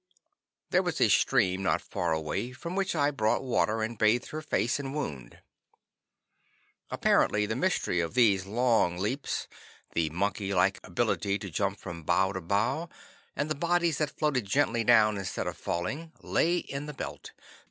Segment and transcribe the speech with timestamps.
[0.71, 4.41] There was a stream not far away, from which I brought water and bathed her
[4.41, 5.43] face and wound.
[6.89, 9.47] Apparently the mystery of these long leaps,
[9.93, 12.89] the monkey like ability to jump from bough to bough,
[13.35, 17.33] and of the bodies that floated gently down instead of falling, lay in the belt.